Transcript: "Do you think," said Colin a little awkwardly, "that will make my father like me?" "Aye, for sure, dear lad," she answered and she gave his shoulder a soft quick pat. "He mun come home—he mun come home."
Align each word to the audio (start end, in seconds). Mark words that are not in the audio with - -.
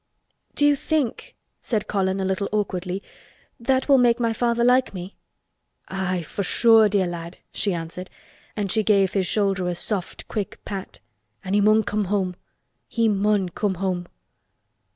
"Do 0.55 0.65
you 0.65 0.75
think," 0.75 1.35
said 1.61 1.87
Colin 1.87 2.19
a 2.19 2.25
little 2.25 2.49
awkwardly, 2.51 3.03
"that 3.59 3.87
will 3.87 3.99
make 3.99 4.19
my 4.19 4.33
father 4.33 4.63
like 4.63 4.95
me?" 4.95 5.15
"Aye, 5.89 6.23
for 6.23 6.41
sure, 6.41 6.89
dear 6.89 7.05
lad," 7.05 7.37
she 7.53 7.71
answered 7.71 8.09
and 8.55 8.71
she 8.71 8.81
gave 8.81 9.13
his 9.13 9.27
shoulder 9.27 9.69
a 9.69 9.75
soft 9.75 10.27
quick 10.27 10.59
pat. 10.65 11.01
"He 11.45 11.61
mun 11.61 11.83
come 11.83 12.05
home—he 12.05 13.09
mun 13.09 13.49
come 13.49 13.75
home." 13.75 14.07